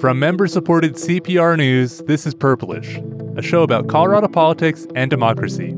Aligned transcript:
From 0.00 0.18
member 0.18 0.46
supported 0.46 0.94
CPR 0.94 1.58
News, 1.58 1.98
this 2.06 2.26
is 2.26 2.34
Purplish, 2.34 2.96
a 3.36 3.42
show 3.42 3.62
about 3.62 3.88
Colorado 3.88 4.28
politics 4.28 4.86
and 4.94 5.10
democracy. 5.10 5.72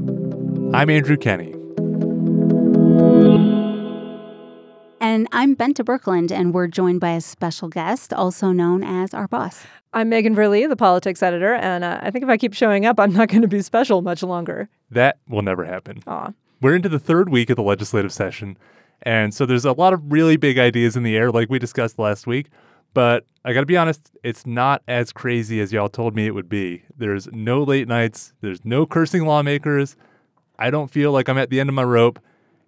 I'm 0.72 0.88
Andrew 0.90 1.16
Kenney. 1.16 1.52
And 5.00 5.26
I'm 5.32 5.56
Bente 5.56 5.84
Birkeland, 5.84 6.30
and 6.30 6.54
we're 6.54 6.68
joined 6.68 7.00
by 7.00 7.10
a 7.10 7.20
special 7.20 7.68
guest, 7.68 8.12
also 8.12 8.52
known 8.52 8.84
as 8.84 9.12
our 9.12 9.26
boss. 9.26 9.64
I'm 9.92 10.08
Megan 10.08 10.36
Verlee, 10.36 10.68
the 10.68 10.76
politics 10.76 11.22
editor, 11.22 11.54
and 11.54 11.82
uh, 11.82 11.98
I 12.00 12.10
think 12.10 12.22
if 12.22 12.28
I 12.28 12.36
keep 12.36 12.54
showing 12.54 12.86
up, 12.86 13.00
I'm 13.00 13.12
not 13.12 13.28
going 13.28 13.42
to 13.42 13.48
be 13.48 13.60
special 13.60 14.02
much 14.02 14.22
longer. 14.22 14.68
That 14.90 15.18
will 15.28 15.42
never 15.42 15.64
happen. 15.64 16.02
Aw. 16.06 16.32
We're 16.60 16.76
into 16.76 16.88
the 16.88 17.00
third 17.00 17.28
week 17.28 17.50
of 17.50 17.56
the 17.56 17.62
legislative 17.62 18.12
session, 18.12 18.56
and 19.02 19.34
so 19.34 19.46
there's 19.46 19.64
a 19.64 19.72
lot 19.72 19.92
of 19.92 20.12
really 20.12 20.36
big 20.36 20.58
ideas 20.58 20.96
in 20.96 21.02
the 21.02 21.16
air, 21.16 21.30
like 21.30 21.50
we 21.50 21.58
discussed 21.58 21.98
last 21.98 22.26
week. 22.26 22.48
But 22.94 23.24
I 23.44 23.52
gotta 23.52 23.66
be 23.66 23.76
honest, 23.76 24.10
it's 24.22 24.46
not 24.46 24.82
as 24.86 25.12
crazy 25.12 25.60
as 25.60 25.72
y'all 25.72 25.88
told 25.88 26.14
me 26.14 26.26
it 26.26 26.34
would 26.34 26.48
be. 26.48 26.82
There's 26.96 27.26
no 27.32 27.62
late 27.62 27.88
nights, 27.88 28.32
there's 28.40 28.64
no 28.64 28.86
cursing 28.86 29.24
lawmakers. 29.24 29.96
I 30.58 30.70
don't 30.70 30.90
feel 30.90 31.10
like 31.12 31.28
I'm 31.28 31.38
at 31.38 31.50
the 31.50 31.58
end 31.58 31.68
of 31.68 31.74
my 31.74 31.82
rope, 31.82 32.20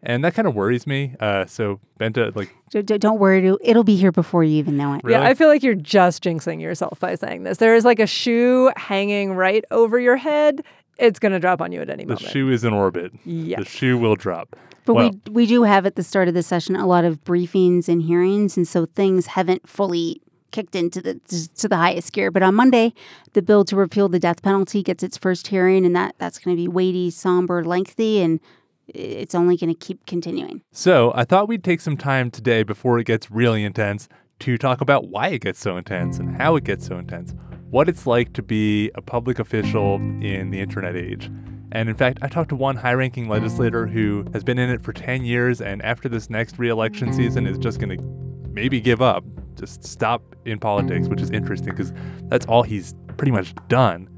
and 0.02 0.24
that 0.24 0.34
kind 0.34 0.48
of 0.48 0.54
worries 0.54 0.86
me. 0.86 1.14
Uh, 1.20 1.46
so, 1.46 1.78
Bente, 2.00 2.34
like, 2.34 2.54
D- 2.70 2.82
d- 2.82 2.98
don't 2.98 3.18
worry, 3.20 3.38
it'll, 3.38 3.58
it'll 3.62 3.84
be 3.84 3.94
here 3.96 4.10
before 4.10 4.42
you 4.42 4.56
even 4.56 4.76
know 4.76 4.94
it. 4.94 5.02
Really? 5.04 5.20
Yeah, 5.20 5.28
I 5.28 5.34
feel 5.34 5.48
like 5.48 5.62
you're 5.62 5.74
just 5.74 6.24
jinxing 6.24 6.60
yourself 6.60 6.98
by 6.98 7.14
saying 7.14 7.44
this. 7.44 7.58
There 7.58 7.76
is 7.76 7.84
like 7.84 8.00
a 8.00 8.06
shoe 8.06 8.72
hanging 8.76 9.34
right 9.34 9.64
over 9.70 10.00
your 10.00 10.16
head. 10.16 10.64
It's 10.98 11.18
going 11.18 11.32
to 11.32 11.40
drop 11.40 11.60
on 11.60 11.72
you 11.72 11.80
at 11.80 11.90
any 11.90 12.04
the 12.04 12.08
moment. 12.08 12.26
The 12.26 12.30
shoe 12.32 12.50
is 12.50 12.64
in 12.64 12.72
orbit. 12.72 13.12
Yes. 13.24 13.58
The 13.58 13.64
shoe 13.64 13.98
will 13.98 14.16
drop. 14.16 14.56
But 14.84 14.94
well, 14.94 15.10
we 15.26 15.32
we 15.32 15.46
do 15.46 15.62
have 15.62 15.86
at 15.86 15.96
the 15.96 16.02
start 16.02 16.28
of 16.28 16.34
the 16.34 16.42
session 16.42 16.76
a 16.76 16.86
lot 16.86 17.04
of 17.04 17.24
briefings 17.24 17.88
and 17.88 18.02
hearings, 18.02 18.56
and 18.56 18.68
so 18.68 18.86
things 18.86 19.26
haven't 19.26 19.68
fully 19.68 20.20
kicked 20.50 20.76
into 20.76 21.00
the 21.00 21.14
to 21.58 21.68
the 21.68 21.76
highest 21.76 22.12
gear. 22.12 22.30
But 22.30 22.42
on 22.42 22.54
Monday, 22.54 22.92
the 23.32 23.42
bill 23.42 23.64
to 23.64 23.76
repeal 23.76 24.08
the 24.08 24.18
death 24.18 24.42
penalty 24.42 24.82
gets 24.82 25.02
its 25.02 25.16
first 25.16 25.48
hearing, 25.48 25.86
and 25.86 25.96
that 25.96 26.14
that's 26.18 26.38
going 26.38 26.56
to 26.56 26.60
be 26.60 26.68
weighty, 26.68 27.10
somber, 27.10 27.64
lengthy, 27.64 28.20
and 28.20 28.40
it's 28.86 29.34
only 29.34 29.56
going 29.56 29.72
to 29.72 29.78
keep 29.78 30.04
continuing. 30.06 30.62
So 30.70 31.12
I 31.14 31.24
thought 31.24 31.48
we'd 31.48 31.64
take 31.64 31.80
some 31.80 31.96
time 31.96 32.30
today 32.30 32.62
before 32.62 32.98
it 32.98 33.04
gets 33.04 33.30
really 33.30 33.64
intense 33.64 34.08
to 34.40 34.58
talk 34.58 34.80
about 34.80 35.08
why 35.08 35.28
it 35.28 35.40
gets 35.40 35.60
so 35.60 35.76
intense 35.76 36.18
and 36.18 36.36
how 36.36 36.56
it 36.56 36.64
gets 36.64 36.86
so 36.86 36.98
intense, 36.98 37.34
what 37.74 37.88
it's 37.88 38.06
like 38.06 38.32
to 38.32 38.40
be 38.40 38.88
a 38.94 39.02
public 39.02 39.40
official 39.40 39.96
in 39.96 40.50
the 40.50 40.60
internet 40.60 40.94
age. 40.94 41.28
And 41.72 41.88
in 41.88 41.96
fact, 41.96 42.20
I 42.22 42.28
talked 42.28 42.50
to 42.50 42.54
one 42.54 42.76
high 42.76 42.92
ranking 42.92 43.28
legislator 43.28 43.84
who 43.84 44.24
has 44.32 44.44
been 44.44 44.60
in 44.60 44.70
it 44.70 44.80
for 44.80 44.92
10 44.92 45.24
years 45.24 45.60
and 45.60 45.82
after 45.82 46.08
this 46.08 46.30
next 46.30 46.56
re 46.56 46.68
election 46.68 47.12
season 47.12 47.48
is 47.48 47.58
just 47.58 47.80
going 47.80 47.98
to 47.98 48.04
maybe 48.48 48.80
give 48.80 49.02
up, 49.02 49.24
just 49.56 49.82
stop 49.82 50.22
in 50.44 50.60
politics, 50.60 51.08
which 51.08 51.20
is 51.20 51.30
interesting 51.30 51.70
because 51.70 51.92
that's 52.28 52.46
all 52.46 52.62
he's 52.62 52.94
pretty 53.16 53.32
much 53.32 53.52
done. 53.66 54.08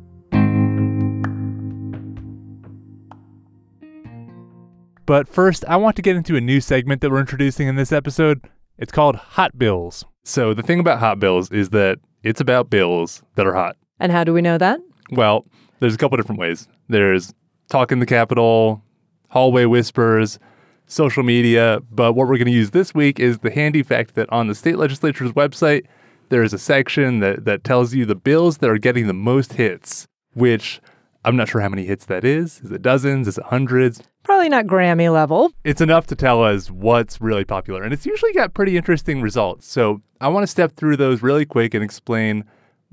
But 5.06 5.30
first, 5.30 5.64
I 5.66 5.76
want 5.76 5.96
to 5.96 6.02
get 6.02 6.14
into 6.14 6.36
a 6.36 6.42
new 6.42 6.60
segment 6.60 7.00
that 7.00 7.10
we're 7.10 7.20
introducing 7.20 7.68
in 7.68 7.76
this 7.76 7.91
episode. 7.91 8.46
It's 8.76 8.92
called 8.92 9.16
Hot 9.16 9.56
Bills. 9.56 10.04
So, 10.24 10.52
the 10.52 10.62
thing 10.62 10.78
about 10.78 10.98
Hot 10.98 11.18
Bills 11.18 11.50
is 11.50 11.70
that 11.70 12.00
it's 12.27 12.41
about 12.41 12.69
bills 12.70 13.22
that 13.36 13.46
are 13.46 13.55
hot. 13.55 13.77
and 14.00 14.10
how 14.10 14.24
do 14.24 14.32
we 14.32 14.42
know 14.42 14.58
that? 14.58 14.80
Well, 15.12 15.46
there's 15.78 15.94
a 15.94 15.96
couple 15.96 16.16
different 16.16 16.41
ways. 16.41 16.66
There's 16.88 17.32
talk 17.69 17.92
in 17.92 18.00
the 18.00 18.06
Capitol, 18.06 18.82
hallway 19.28 19.64
whispers, 19.64 20.38
social 20.86 21.22
media. 21.22 21.80
But 21.91 22.14
what 22.14 22.27
we're 22.27 22.36
going 22.38 22.47
to 22.47 22.52
use 22.52 22.72
this 22.72 22.92
week 22.92 23.20
is 23.20 23.38
the 23.38 23.50
handy 23.50 23.82
fact 23.84 24.16
that 24.16 24.28
on 24.32 24.48
the 24.48 24.54
state 24.56 24.77
legislature's 24.77 25.32
website, 25.32 25.84
there 26.28 26.42
is 26.42 26.52
a 26.52 26.58
section 26.58 27.20
that, 27.20 27.44
that 27.44 27.62
tells 27.62 27.94
you 27.94 28.04
the 28.04 28.16
bills 28.16 28.58
that 28.58 28.70
are 28.70 28.78
getting 28.78 29.06
the 29.06 29.14
most 29.14 29.52
hits, 29.54 30.08
which 30.34 30.80
I'm 31.24 31.36
not 31.36 31.48
sure 31.48 31.60
how 31.60 31.69
many 31.69 31.86
hits 31.86 32.06
that 32.06 32.24
is. 32.24 32.60
Is 32.60 32.72
it 32.72 32.82
dozens? 32.82 33.28
Is 33.28 33.38
it 33.38 33.44
hundreds? 33.44 34.03
Probably 34.26 34.48
not 34.48 34.66
Grammy 34.66 35.12
level. 35.12 35.53
it's 35.62 35.81
enough 35.81 36.09
to 36.09 36.16
tell 36.16 36.42
us 36.42 36.69
what's 36.69 37.20
really 37.20 37.44
popular. 37.44 37.84
And 37.84 37.92
it's 37.92 38.04
usually 38.04 38.32
got 38.32 38.54
pretty 38.54 38.76
interesting 38.76 39.22
results. 39.22 39.69
So 39.69 40.03
I 40.20 40.26
want 40.26 40.42
to 40.42 40.48
step 40.48 40.72
through 40.72 40.97
those 40.97 41.22
really 41.22 41.47
quick 41.47 41.75
and 41.75 41.84
explain 41.84 42.44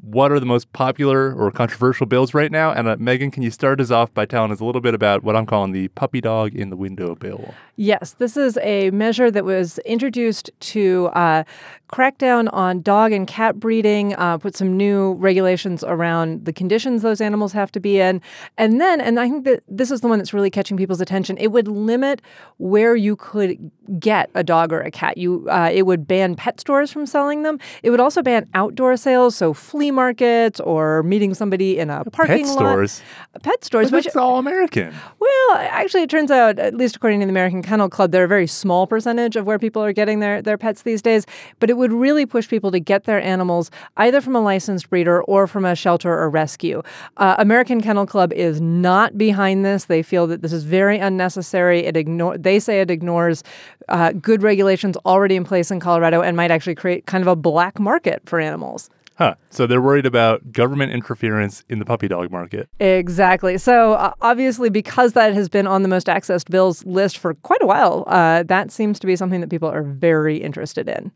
what 0.04 0.34
are 0.34 0.40
the 0.40 0.46
most 0.46 0.72
popular 0.74 1.34
or 1.34 1.50
controversial 1.50 2.06
bills 2.06 2.34
right 2.34 2.52
now. 2.52 2.74
And 2.74 2.90
uh, 2.90 2.98
Megan, 3.00 3.32
can 3.32 3.42
you 3.42 3.50
start 3.50 3.80
us 3.80 3.90
off 3.90 4.14
by 4.14 4.26
telling 4.26 4.52
us 4.52 4.60
a 4.60 4.66
little 4.66 4.82
bit 4.82 4.94
about 4.94 5.24
what 5.24 5.34
I'm 5.36 5.46
calling 5.46 5.72
the 5.72 5.88
puppy 5.90 6.20
dog 6.20 6.54
in 6.54 6.70
the 6.70 6.76
window 6.76 7.16
bill? 7.16 7.54
Yes, 7.78 8.16
this 8.20 8.36
is 8.36 8.58
a 8.62 8.92
measure 8.92 9.32
that 9.32 9.46
was 9.46 9.80
introduced 9.80 10.52
to 10.60 11.08
uh, 11.14 11.46
crack 11.88 12.18
down 12.18 12.50
on 12.50 12.82
dog 12.82 13.14
and 13.14 13.28
cat 13.28 13.60
breeding, 13.60 14.14
uh, 14.16 14.38
put 14.38 14.58
some 14.58 14.76
new 14.76 15.14
regulations 15.14 15.84
around 15.86 16.44
the 16.44 16.52
conditions 16.52 17.02
those 17.02 17.22
animals 17.22 17.54
have 17.54 17.72
to 17.72 17.80
be 17.80 18.00
in. 18.00 18.22
And 18.58 18.82
then, 18.82 19.00
and 19.00 19.20
I 19.20 19.30
think 19.30 19.46
that 19.46 19.64
this 19.70 19.90
is 19.90 20.02
the 20.02 20.08
one 20.08 20.18
that's 20.20 20.34
really 20.34 20.50
catching 20.50 20.76
people's 20.76 21.02
attention, 21.02 21.38
it 21.38 21.48
would 21.48 21.68
limit 21.68 22.22
where 22.58 22.96
you 22.96 23.16
could 23.16 23.72
get 24.00 24.30
a 24.36 24.44
dog 24.44 24.74
or 24.74 24.82
a 24.82 24.92
cat. 24.92 25.18
You, 25.18 25.48
uh, 25.50 25.70
It 25.72 25.86
would 25.86 26.08
ban 26.08 26.36
pet 26.36 26.60
stores 26.60 26.92
from 26.92 27.06
selling 27.06 27.44
them. 27.44 27.58
It 27.84 27.90
would 27.90 28.00
also 28.02 28.22
ban 28.22 28.50
outdoor 28.54 28.98
sales, 28.98 29.36
so 29.36 29.54
flea 29.54 29.93
markets 29.94 30.60
or 30.60 31.04
meeting 31.04 31.34
somebody 31.34 31.80
in 31.80 31.90
a 31.90 32.04
parking 32.06 32.40
Pet 32.40 32.48
lot. 32.48 32.56
stores. 32.56 33.02
Pet 33.42 33.64
stores, 33.64 33.90
But 33.92 33.98
which 33.98 34.06
it's 34.08 34.16
all 34.16 34.38
American. 34.40 34.94
well, 35.20 35.52
actually, 35.58 36.04
it 36.04 36.10
turns 36.10 36.32
out, 36.32 36.60
at 36.60 36.76
least 36.76 36.96
according 36.96 37.20
to 37.22 37.26
the 37.26 37.30
American 37.32 37.62
Kennel 37.64 37.90
Club, 37.90 38.12
they're 38.12 38.26
a 38.26 38.28
very 38.28 38.48
small 38.48 38.86
percentage 38.88 39.36
of 39.36 39.46
where 39.46 39.58
people 39.58 39.82
are 39.84 39.94
getting 39.94 40.20
their, 40.20 40.42
their 40.42 40.58
pets 40.58 40.82
these 40.84 41.02
days. 41.02 41.26
But 41.60 41.70
it 41.70 41.78
would 41.78 41.92
really 41.94 42.26
push 42.26 42.48
people 42.48 42.72
to 42.72 42.80
get 42.80 43.06
their 43.06 43.22
animals 43.22 43.72
either 43.98 44.22
from 44.22 44.36
a 44.36 44.42
licensed 44.42 44.90
breeder 44.90 45.22
or 45.24 45.48
from 45.48 45.66
a 45.66 45.76
shelter 45.76 46.12
or 46.14 46.30
rescue. 46.30 46.82
Uh, 47.18 47.36
American 47.40 47.82
Kennel 47.82 48.06
Club 48.06 48.34
is 48.34 48.60
not 48.62 49.18
behind 49.18 49.64
this. 49.66 49.86
They 49.86 50.04
feel 50.04 50.28
that 50.28 50.42
this 50.42 50.54
is 50.54 50.64
very 50.64 50.98
unnecessary. 51.00 51.82
It 51.86 51.96
ignore 51.98 52.38
they 52.38 52.60
say 52.60 52.82
it 52.82 52.90
ignores 52.92 53.44
uh, 53.90 54.12
good 54.14 54.42
regulations 54.44 54.96
already 55.06 55.36
in 55.36 55.44
place 55.44 55.72
in 55.72 55.80
Colorado 55.80 56.22
and 56.22 56.38
might 56.38 56.52
actually 56.52 56.76
create 56.76 57.06
kind 57.06 57.22
of 57.22 57.28
a 57.28 57.36
black 57.36 57.80
market 57.80 58.22
for 58.26 58.40
animals. 58.40 58.90
Huh. 59.16 59.36
So 59.50 59.68
they're 59.68 59.82
worried 59.82 60.06
about 60.06 60.52
government 60.52 60.92
interference 60.92 61.64
in 61.70 61.80
the 61.80 61.86
puppy 61.86 62.08
dog 62.08 62.32
market. 62.32 62.68
Exactly. 62.80 63.58
So 63.58 63.94
uh, 63.94 64.14
obviously, 64.22 64.70
because 64.70 65.14
that 65.14 65.34
has 65.34 65.50
been 65.50 65.68
on 65.68 65.84
the 65.84 65.88
most 65.88 66.08
accessed 66.08 66.50
bills 66.50 66.84
list 66.86 67.18
for 67.18 67.36
quite 67.36 67.62
a 67.62 67.68
while, 67.68 68.06
uh, 68.08 68.44
that 68.44 68.72
seems 68.72 69.00
to 69.00 69.08
be 69.08 69.16
something 69.16 69.42
that 69.42 69.50
people 69.50 69.70
are 69.70 69.84
very 69.84 70.38
interested 70.38 70.90
in. 70.90 71.12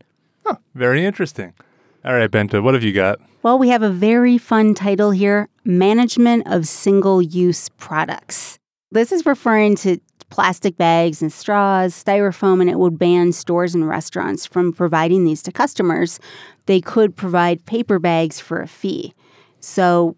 Huh. 0.45 0.57
Very 0.75 1.05
interesting. 1.05 1.53
All 2.05 2.13
right, 2.13 2.29
Bente, 2.29 2.61
what 2.61 2.73
have 2.73 2.83
you 2.83 2.93
got? 2.93 3.19
Well, 3.43 3.57
we 3.59 3.69
have 3.69 3.81
a 3.81 3.89
very 3.89 4.37
fun 4.37 4.73
title 4.73 5.11
here 5.11 5.49
Management 5.65 6.47
of 6.47 6.67
Single 6.67 7.21
Use 7.21 7.69
Products. 7.77 8.59
This 8.91 9.11
is 9.11 9.25
referring 9.25 9.75
to 9.77 9.99
plastic 10.29 10.77
bags 10.77 11.21
and 11.21 11.31
straws, 11.31 11.93
styrofoam, 11.93 12.59
and 12.61 12.69
it 12.69 12.77
would 12.79 12.97
ban 12.99 13.31
stores 13.31 13.73
and 13.73 13.87
restaurants 13.87 14.45
from 14.45 14.73
providing 14.73 15.23
these 15.25 15.41
to 15.43 15.51
customers. 15.51 16.19
They 16.65 16.81
could 16.81 17.15
provide 17.15 17.65
paper 17.65 17.99
bags 17.99 18.39
for 18.39 18.61
a 18.61 18.67
fee. 18.67 19.13
So, 19.59 20.15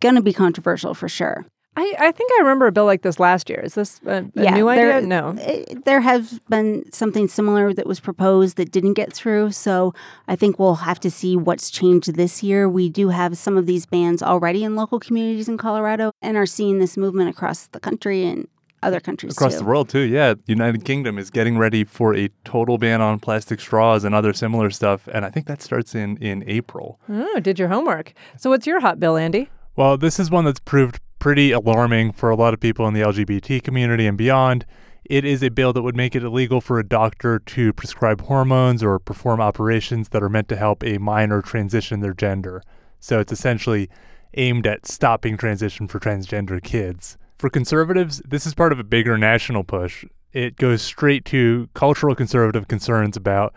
going 0.00 0.14
to 0.16 0.22
be 0.22 0.32
controversial 0.32 0.94
for 0.94 1.08
sure. 1.08 1.46
I, 1.74 1.94
I 1.98 2.12
think 2.12 2.30
I 2.34 2.40
remember 2.42 2.66
a 2.66 2.72
bill 2.72 2.84
like 2.84 3.00
this 3.00 3.18
last 3.18 3.48
year. 3.48 3.60
Is 3.60 3.74
this 3.74 3.98
a, 4.04 4.16
a 4.36 4.50
new 4.50 4.66
there- 4.66 4.92
idea? 4.98 5.00
No. 5.06 5.34
eh, 5.40 5.64
There 5.86 6.02
has 6.02 6.38
been 6.50 6.84
something 6.92 7.28
similar 7.28 7.72
that 7.72 7.86
was 7.86 7.98
proposed 7.98 8.58
that 8.58 8.70
didn't 8.70 8.92
get 8.92 9.10
through. 9.14 9.52
So 9.52 9.94
I 10.28 10.36
think 10.36 10.58
we'll 10.58 10.74
have 10.74 11.00
to 11.00 11.10
see 11.10 11.34
what's 11.34 11.70
changed 11.70 12.14
this 12.14 12.42
year. 12.42 12.68
We 12.68 12.90
do 12.90 13.08
have 13.08 13.38
some 13.38 13.56
of 13.56 13.64
these 13.64 13.86
bans 13.86 14.22
already 14.22 14.64
in 14.64 14.76
local 14.76 15.00
communities 15.00 15.48
in 15.48 15.56
Colorado 15.56 16.12
and 16.20 16.36
are 16.36 16.44
seeing 16.44 16.78
this 16.78 16.98
movement 16.98 17.30
across 17.30 17.68
the 17.68 17.80
country 17.80 18.26
and 18.26 18.48
other 18.82 19.00
countries 19.00 19.32
Across 19.32 19.52
too. 19.54 19.58
the 19.60 19.64
world, 19.64 19.88
too. 19.88 20.00
Yeah. 20.00 20.34
United 20.46 20.84
Kingdom 20.84 21.18
is 21.18 21.30
getting 21.30 21.56
ready 21.58 21.84
for 21.84 22.14
a 22.14 22.28
total 22.44 22.78
ban 22.78 23.00
on 23.00 23.18
plastic 23.20 23.60
straws 23.60 24.04
and 24.04 24.14
other 24.14 24.32
similar 24.32 24.70
stuff. 24.70 25.08
And 25.12 25.24
I 25.24 25.30
think 25.30 25.46
that 25.46 25.62
starts 25.62 25.94
in, 25.94 26.16
in 26.18 26.44
April. 26.46 27.00
Oh, 27.08 27.40
did 27.40 27.58
your 27.58 27.68
homework. 27.68 28.12
So 28.36 28.50
what's 28.50 28.66
your 28.66 28.80
hot 28.80 28.98
bill, 28.98 29.16
Andy? 29.16 29.48
Well, 29.76 29.96
this 29.96 30.18
is 30.20 30.30
one 30.30 30.44
that's 30.44 30.60
proved 30.60 31.00
pretty 31.18 31.52
alarming 31.52 32.12
for 32.12 32.30
a 32.30 32.34
lot 32.36 32.52
of 32.52 32.60
people 32.60 32.86
in 32.88 32.94
the 32.94 33.00
LGBT 33.00 33.62
community 33.62 34.06
and 34.06 34.18
beyond. 34.18 34.66
It 35.04 35.24
is 35.24 35.42
a 35.42 35.50
bill 35.50 35.72
that 35.72 35.82
would 35.82 35.96
make 35.96 36.14
it 36.14 36.22
illegal 36.22 36.60
for 36.60 36.78
a 36.78 36.86
doctor 36.86 37.38
to 37.38 37.72
prescribe 37.72 38.22
hormones 38.22 38.82
or 38.82 38.98
perform 38.98 39.40
operations 39.40 40.10
that 40.10 40.22
are 40.22 40.28
meant 40.28 40.48
to 40.48 40.56
help 40.56 40.84
a 40.84 40.98
minor 40.98 41.42
transition 41.42 42.00
their 42.00 42.14
gender. 42.14 42.62
So 43.00 43.18
it's 43.18 43.32
essentially 43.32 43.88
aimed 44.34 44.66
at 44.66 44.86
stopping 44.86 45.36
transition 45.36 45.88
for 45.88 45.98
transgender 45.98 46.62
kids. 46.62 47.18
For 47.42 47.50
conservatives, 47.50 48.22
this 48.24 48.46
is 48.46 48.54
part 48.54 48.70
of 48.70 48.78
a 48.78 48.84
bigger 48.84 49.18
national 49.18 49.64
push. 49.64 50.04
It 50.32 50.54
goes 50.54 50.80
straight 50.80 51.24
to 51.24 51.68
cultural 51.74 52.14
conservative 52.14 52.68
concerns 52.68 53.16
about 53.16 53.52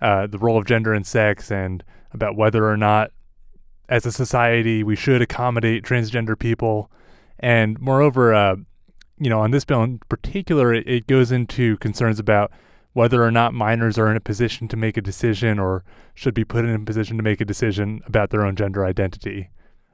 uh, 0.00 0.26
the 0.26 0.38
role 0.38 0.58
of 0.58 0.66
gender 0.66 0.92
and 0.92 1.06
sex 1.06 1.48
and 1.48 1.84
about 2.10 2.34
whether 2.34 2.68
or 2.68 2.76
not 2.76 3.12
as 3.88 4.04
a 4.04 4.10
society 4.10 4.82
we 4.82 4.96
should 4.96 5.22
accommodate 5.22 5.84
transgender 5.84 6.36
people 6.36 6.90
and 7.38 7.78
moreover 7.78 8.34
uh, 8.34 8.56
you 9.20 9.30
know 9.30 9.38
on 9.38 9.52
this 9.52 9.64
bill 9.64 9.84
in 9.84 10.00
particular 10.08 10.74
it, 10.74 10.88
it 10.88 11.06
goes 11.06 11.30
into 11.30 11.76
concerns 11.76 12.18
about 12.18 12.50
whether 12.92 13.22
or 13.22 13.30
not 13.30 13.54
minors 13.54 13.96
are 13.98 14.10
in 14.10 14.16
a 14.16 14.20
position 14.20 14.66
to 14.66 14.76
make 14.76 14.96
a 14.96 15.00
decision 15.00 15.60
or 15.60 15.84
should 16.12 16.34
be 16.34 16.44
put 16.44 16.64
in 16.64 16.74
a 16.74 16.80
position 16.80 17.16
to 17.16 17.22
make 17.22 17.40
a 17.40 17.44
decision 17.44 18.02
about 18.04 18.30
their 18.30 18.44
own 18.44 18.56
gender 18.56 18.84
identity. 18.84 19.48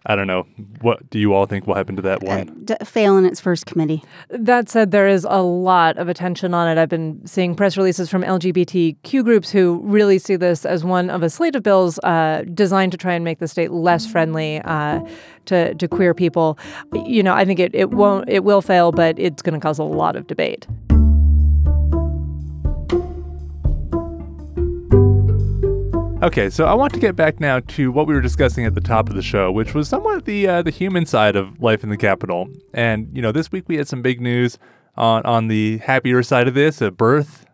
I 0.06 0.16
don't 0.16 0.26
know. 0.26 0.42
What 0.82 1.08
do 1.08 1.18
you 1.18 1.32
all 1.32 1.46
think 1.46 1.66
will 1.66 1.74
happen 1.74 1.96
to 1.96 2.02
that 2.02 2.22
one? 2.22 2.40
Uh, 2.40 2.52
d- 2.64 2.84
fail 2.84 3.16
in 3.16 3.24
its 3.24 3.40
first 3.40 3.64
committee. 3.64 4.04
That 4.28 4.68
said, 4.68 4.90
there 4.90 5.08
is 5.08 5.26
a 5.28 5.42
lot 5.42 5.96
of 5.96 6.08
attention 6.08 6.52
on 6.52 6.68
it. 6.68 6.80
I've 6.80 6.90
been 6.90 7.26
seeing 7.26 7.54
press 7.54 7.78
releases 7.78 8.10
from 8.10 8.22
LGBTQ 8.22 9.24
groups 9.24 9.50
who 9.50 9.80
really 9.82 10.18
see 10.18 10.36
this 10.36 10.66
as 10.66 10.84
one 10.84 11.08
of 11.08 11.22
a 11.22 11.30
slate 11.30 11.56
of 11.56 11.62
bills 11.62 11.98
uh, 12.00 12.44
designed 12.52 12.92
to 12.92 12.98
try 12.98 13.14
and 13.14 13.24
make 13.24 13.38
the 13.38 13.48
state 13.48 13.70
less 13.70 14.06
friendly 14.06 14.60
uh, 14.60 15.00
to, 15.46 15.74
to 15.74 15.88
queer 15.88 16.12
people. 16.12 16.58
You 17.06 17.22
know, 17.22 17.32
I 17.32 17.46
think 17.46 17.58
it, 17.58 17.74
it 17.74 17.90
won't 17.90 18.28
it 18.28 18.44
will 18.44 18.60
fail, 18.60 18.92
but 18.92 19.18
it's 19.18 19.40
going 19.40 19.58
to 19.58 19.60
cause 19.60 19.78
a 19.78 19.84
lot 19.84 20.16
of 20.16 20.26
debate. 20.26 20.66
Okay, 26.24 26.48
so 26.48 26.64
I 26.64 26.72
want 26.72 26.94
to 26.94 26.98
get 26.98 27.14
back 27.14 27.38
now 27.38 27.60
to 27.60 27.92
what 27.92 28.06
we 28.06 28.14
were 28.14 28.22
discussing 28.22 28.64
at 28.64 28.74
the 28.74 28.80
top 28.80 29.10
of 29.10 29.14
the 29.14 29.20
show, 29.20 29.52
which 29.52 29.74
was 29.74 29.90
somewhat 29.90 30.24
the 30.24 30.48
uh, 30.48 30.62
the 30.62 30.70
human 30.70 31.04
side 31.04 31.36
of 31.36 31.60
life 31.60 31.84
in 31.84 31.90
the 31.90 31.98
capital. 31.98 32.48
And 32.72 33.14
you 33.14 33.20
know, 33.20 33.30
this 33.30 33.52
week 33.52 33.64
we 33.68 33.76
had 33.76 33.86
some 33.86 34.00
big 34.00 34.22
news 34.22 34.58
on 34.96 35.22
on 35.26 35.48
the 35.48 35.76
happier 35.78 36.22
side 36.22 36.48
of 36.48 36.54
this, 36.54 36.80
a 36.80 36.90
birth 36.90 37.44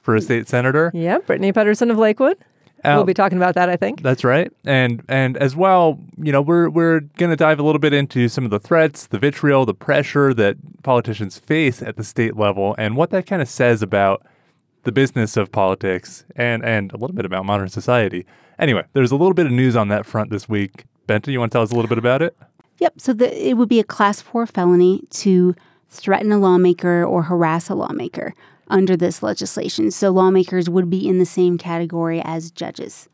for 0.00 0.16
a 0.16 0.22
state 0.22 0.48
senator. 0.48 0.90
Yeah, 0.94 1.18
Brittany 1.18 1.52
Pettersen 1.52 1.90
of 1.90 1.98
Lakewood. 1.98 2.38
We'll 2.82 3.04
be 3.04 3.12
talking 3.12 3.36
about 3.36 3.56
that, 3.56 3.68
I 3.68 3.76
think. 3.76 4.00
That's 4.00 4.24
right. 4.24 4.50
And 4.64 5.02
and 5.06 5.36
as 5.36 5.54
well, 5.54 6.00
you 6.16 6.32
know, 6.32 6.40
we're 6.40 6.70
we're 6.70 7.00
going 7.00 7.28
to 7.28 7.36
dive 7.36 7.60
a 7.60 7.62
little 7.62 7.78
bit 7.78 7.92
into 7.92 8.30
some 8.30 8.46
of 8.46 8.50
the 8.50 8.58
threats, 8.58 9.06
the 9.06 9.18
vitriol, 9.18 9.66
the 9.66 9.74
pressure 9.74 10.32
that 10.32 10.56
politicians 10.82 11.38
face 11.38 11.82
at 11.82 11.96
the 11.96 12.04
state 12.04 12.38
level 12.38 12.74
and 12.78 12.96
what 12.96 13.10
that 13.10 13.26
kind 13.26 13.42
of 13.42 13.50
says 13.50 13.82
about 13.82 14.26
the 14.84 14.92
business 14.92 15.36
of 15.36 15.50
politics 15.50 16.24
and 16.36 16.64
and 16.64 16.92
a 16.92 16.96
little 16.96 17.16
bit 17.16 17.26
about 17.26 17.44
modern 17.44 17.68
society. 17.68 18.24
Anyway, 18.58 18.84
there's 18.92 19.10
a 19.10 19.16
little 19.16 19.34
bit 19.34 19.46
of 19.46 19.52
news 19.52 19.74
on 19.74 19.88
that 19.88 20.06
front 20.06 20.30
this 20.30 20.48
week. 20.48 20.84
Benton, 21.06 21.32
you 21.32 21.40
want 21.40 21.52
to 21.52 21.56
tell 21.56 21.62
us 21.62 21.72
a 21.72 21.74
little 21.74 21.88
bit 21.88 21.98
about 21.98 22.22
it? 22.22 22.36
Yep. 22.78 22.94
So 22.98 23.12
the, 23.12 23.48
it 23.48 23.54
would 23.54 23.68
be 23.68 23.80
a 23.80 23.84
class 23.84 24.20
four 24.20 24.46
felony 24.46 25.04
to 25.10 25.54
threaten 25.90 26.32
a 26.32 26.38
lawmaker 26.38 27.04
or 27.04 27.24
harass 27.24 27.68
a 27.68 27.74
lawmaker 27.74 28.34
under 28.68 28.96
this 28.96 29.22
legislation. 29.22 29.90
So 29.90 30.10
lawmakers 30.10 30.68
would 30.70 30.90
be 30.90 31.06
in 31.08 31.18
the 31.18 31.26
same 31.26 31.58
category 31.58 32.20
as 32.24 32.50
judges. 32.50 33.08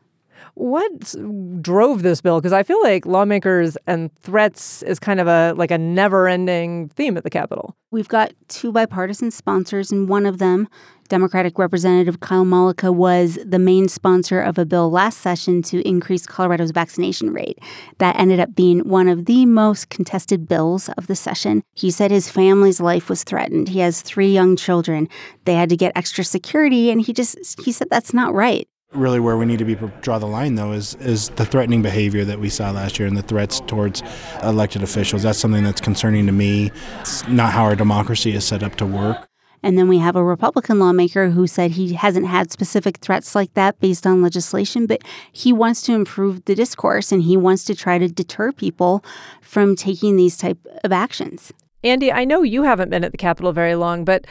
What 0.55 1.15
drove 1.61 2.03
this 2.03 2.21
bill? 2.21 2.39
Because 2.39 2.53
I 2.53 2.63
feel 2.63 2.81
like 2.83 3.05
lawmakers 3.05 3.77
and 3.87 4.13
threats 4.21 4.83
is 4.83 4.99
kind 4.99 5.19
of 5.19 5.27
a 5.27 5.53
like 5.55 5.71
a 5.71 5.77
never-ending 5.77 6.89
theme 6.89 7.17
at 7.17 7.23
the 7.23 7.29
Capitol. 7.29 7.75
We've 7.91 8.07
got 8.07 8.33
two 8.47 8.71
bipartisan 8.71 9.31
sponsors, 9.31 9.91
and 9.91 10.07
one 10.07 10.25
of 10.25 10.37
them, 10.37 10.69
Democratic 11.09 11.59
Representative 11.59 12.21
Kyle 12.21 12.45
Mullica, 12.45 12.93
was 12.93 13.37
the 13.45 13.59
main 13.59 13.89
sponsor 13.89 14.39
of 14.39 14.57
a 14.57 14.65
bill 14.65 14.89
last 14.89 15.19
session 15.19 15.61
to 15.63 15.85
increase 15.85 16.25
Colorado's 16.25 16.71
vaccination 16.71 17.33
rate. 17.33 17.59
That 17.97 18.17
ended 18.17 18.39
up 18.39 18.55
being 18.55 18.87
one 18.87 19.09
of 19.09 19.25
the 19.25 19.45
most 19.45 19.89
contested 19.89 20.47
bills 20.47 20.87
of 20.97 21.07
the 21.07 21.15
session. 21.15 21.63
He 21.73 21.91
said 21.91 22.11
his 22.11 22.29
family's 22.29 22.79
life 22.79 23.09
was 23.09 23.25
threatened. 23.25 23.67
He 23.69 23.79
has 23.79 24.01
three 24.01 24.31
young 24.31 24.55
children. 24.55 25.09
They 25.43 25.55
had 25.55 25.69
to 25.69 25.75
get 25.75 25.91
extra 25.95 26.23
security, 26.23 26.91
and 26.91 27.01
he 27.01 27.11
just 27.11 27.59
he 27.61 27.73
said 27.73 27.89
that's 27.89 28.13
not 28.13 28.33
right. 28.33 28.69
Really, 28.93 29.21
where 29.21 29.37
we 29.37 29.45
need 29.45 29.59
to 29.59 29.65
be 29.65 29.75
draw 30.01 30.19
the 30.19 30.27
line, 30.27 30.55
though, 30.55 30.73
is 30.73 30.95
is 30.95 31.29
the 31.29 31.45
threatening 31.45 31.81
behavior 31.81 32.25
that 32.25 32.39
we 32.39 32.49
saw 32.49 32.71
last 32.71 32.99
year 32.99 33.07
and 33.07 33.15
the 33.15 33.21
threats 33.21 33.61
towards 33.61 34.03
elected 34.43 34.83
officials. 34.83 35.23
That's 35.23 35.39
something 35.39 35.63
that's 35.63 35.79
concerning 35.79 36.25
to 36.25 36.33
me. 36.33 36.71
It's 36.99 37.25
not 37.27 37.53
how 37.53 37.63
our 37.63 37.75
democracy 37.75 38.33
is 38.33 38.43
set 38.43 38.63
up 38.63 38.75
to 38.75 38.85
work. 38.85 39.29
And 39.63 39.77
then 39.77 39.87
we 39.87 39.99
have 39.99 40.15
a 40.15 40.23
Republican 40.23 40.79
lawmaker 40.79 41.29
who 41.29 41.47
said 41.47 41.71
he 41.71 41.93
hasn't 41.93 42.27
had 42.27 42.51
specific 42.51 42.97
threats 42.97 43.35
like 43.35 43.53
that 43.53 43.79
based 43.79 44.07
on 44.07 44.21
legislation, 44.21 44.87
but 44.87 45.01
he 45.31 45.53
wants 45.53 45.83
to 45.83 45.93
improve 45.93 46.45
the 46.45 46.55
discourse 46.55 47.11
and 47.11 47.23
he 47.23 47.37
wants 47.37 47.63
to 47.65 47.75
try 47.75 47.97
to 47.97 48.07
deter 48.07 48.51
people 48.51 49.05
from 49.41 49.75
taking 49.75 50.17
these 50.17 50.35
type 50.35 50.57
of 50.83 50.91
actions. 50.91 51.53
Andy, 51.83 52.11
I 52.11 52.25
know 52.25 52.43
you 52.43 52.63
haven't 52.63 52.89
been 52.89 53.03
at 53.03 53.11
the 53.11 53.17
Capitol 53.17 53.53
very 53.53 53.75
long, 53.75 54.03
but 54.03 54.25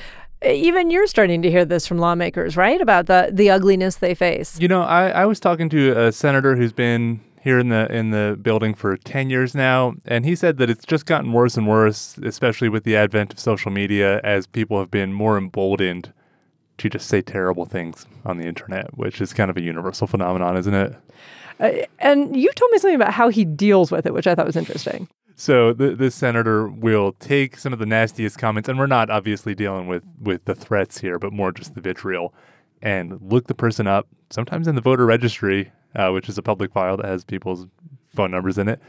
even 0.45 0.91
you're 0.91 1.07
starting 1.07 1.43
to 1.43 1.51
hear 1.51 1.65
this 1.65 1.87
from 1.87 1.99
lawmakers, 1.99 2.57
right? 2.57 2.81
About 2.81 3.07
the 3.07 3.31
the 3.33 3.51
ugliness 3.51 3.97
they 3.97 4.15
face. 4.15 4.59
You 4.61 4.69
know, 4.69 4.83
I, 4.83 5.09
I 5.09 5.27
was 5.27 5.41
talking 5.41 5.69
to 5.71 5.99
a 5.99 6.13
senator 6.13 6.57
who's 6.57 6.73
been 6.73 7.21
here 7.43 7.59
in 7.59 7.69
the 7.69 7.91
in 7.91 8.11
the 8.11 8.39
building 8.41 8.75
for 8.75 8.97
10 8.97 9.31
years 9.31 9.55
now 9.55 9.95
and 10.05 10.25
he 10.27 10.37
said 10.37 10.59
that 10.59 10.69
it's 10.69 10.85
just 10.85 11.07
gotten 11.07 11.33
worse 11.33 11.57
and 11.57 11.67
worse 11.67 12.19
especially 12.23 12.69
with 12.69 12.85
the 12.85 12.95
advent 12.95 13.33
of 13.33 13.41
social 13.41 13.71
media 13.71 14.21
as 14.23 14.47
people 14.47 14.79
have 14.79 14.91
been 14.91 15.13
more 15.13 15.39
emboldened 15.39 16.13
to 16.77 16.91
just 16.91 17.09
say 17.09 17.23
terrible 17.23 17.65
things 17.65 18.07
on 18.25 18.37
the 18.37 18.45
internet 18.45 18.97
which 18.97 19.21
is 19.21 19.33
kind 19.33 19.51
of 19.51 19.57
a 19.57 19.63
universal 19.63 20.07
phenomenon 20.07 20.57
isn't 20.57 20.75
it 20.75 20.95
uh, 21.61 21.73
and 21.99 22.37
you 22.37 22.51
told 22.53 22.71
me 22.73 22.79
something 22.79 22.95
about 22.95 23.15
how 23.15 23.31
he 23.31 23.45
deals 23.45 23.91
with 23.91 24.05
it 24.05 24.13
which 24.13 24.27
i 24.27 24.35
thought 24.35 24.47
was 24.47 24.57
interesting 24.57 25.09
so 25.41 25.73
the, 25.73 25.95
this 25.95 26.15
senator 26.15 26.69
will 26.69 27.13
take 27.13 27.57
some 27.57 27.73
of 27.73 27.79
the 27.79 27.87
nastiest 27.87 28.37
comments, 28.39 28.69
and 28.69 28.79
we're 28.79 28.87
not 28.87 29.09
obviously 29.09 29.55
dealing 29.55 29.87
with 29.87 30.03
with 30.21 30.45
the 30.45 30.55
threats 30.55 30.99
here, 30.99 31.19
but 31.19 31.33
more 31.33 31.51
just 31.51 31.75
the 31.75 31.81
vitriol, 31.81 32.35
and 32.83 33.19
look 33.23 33.47
the 33.47 33.55
person 33.55 33.87
up. 33.87 34.07
Sometimes 34.29 34.69
in 34.69 34.75
the 34.75 34.83
voter 34.83 35.07
registry, 35.07 35.73
uh, 35.95 36.11
which 36.11 36.29
is 36.29 36.37
a 36.37 36.43
public 36.43 36.73
file 36.73 36.99
that 36.99 37.07
has 37.07 37.25
people's 37.25 37.67
phone 38.15 38.31
numbers 38.31 38.59
in 38.59 38.69
it. 38.69 38.81